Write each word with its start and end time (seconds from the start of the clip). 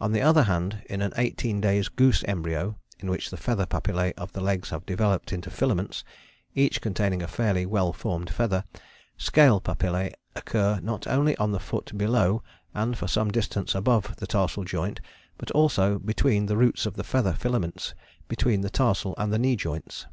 On 0.00 0.10
the 0.10 0.20
other 0.20 0.42
hand, 0.42 0.82
in 0.90 1.00
an 1.00 1.12
18 1.16 1.60
days 1.60 1.88
goose 1.88 2.24
embryo 2.24 2.76
in 2.98 3.08
which 3.08 3.30
the 3.30 3.36
feather 3.36 3.66
papillae 3.66 4.12
of 4.16 4.32
the 4.32 4.40
legs 4.40 4.70
have 4.70 4.84
developed 4.84 5.32
into 5.32 5.48
filaments, 5.48 6.02
each 6.56 6.80
containing 6.80 7.22
a 7.22 7.28
fairly 7.28 7.64
well 7.66 7.92
formed 7.92 8.30
feather, 8.30 8.64
scale 9.16 9.60
papillae 9.60 10.10
occur 10.34 10.80
not 10.82 11.06
only 11.06 11.36
on 11.36 11.52
the 11.52 11.60
foot 11.60 11.96
below 11.96 12.42
and 12.74 12.98
for 12.98 13.06
some 13.06 13.30
distance 13.30 13.76
above 13.76 14.16
the 14.16 14.26
tarsal 14.26 14.64
joint 14.64 15.00
but 15.38 15.52
also 15.52 16.00
between 16.00 16.46
the 16.46 16.56
roots 16.56 16.84
of 16.84 16.94
the 16.96 17.04
feather 17.04 17.32
filaments 17.32 17.94
between 18.26 18.62
the 18.62 18.70
tarsal 18.70 19.14
and 19.18 19.32
the 19.32 19.38
knee 19.38 19.54
joints. 19.54 20.08